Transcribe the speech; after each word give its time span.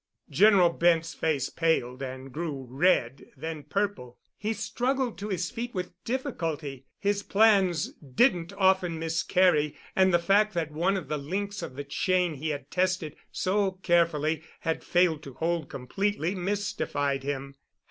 General 0.31 0.69
Bent's 0.71 1.13
face 1.13 1.51
paled 1.51 2.01
and 2.01 2.33
grew 2.33 2.65
red, 2.67 3.25
then 3.37 3.61
purple. 3.61 4.17
He 4.35 4.51
struggled 4.51 5.15
to 5.19 5.29
his 5.29 5.51
feet 5.51 5.75
with 5.75 5.91
difficulty. 6.05 6.85
His 6.97 7.21
plans 7.21 7.93
didn't 7.93 8.51
often 8.53 8.97
miscarry, 8.97 9.75
and 9.95 10.11
the 10.11 10.17
fact 10.17 10.55
that 10.55 10.71
one 10.71 10.97
of 10.97 11.07
the 11.07 11.19
links 11.19 11.61
of 11.61 11.75
the 11.75 11.83
chain 11.83 12.33
he 12.33 12.49
had 12.49 12.71
tested 12.71 13.15
so 13.31 13.73
carefully 13.83 14.41
had 14.61 14.83
failed 14.83 15.21
to 15.21 15.35
hold 15.35 15.69
completely 15.69 16.33
mystified 16.33 17.21
him. 17.21 17.53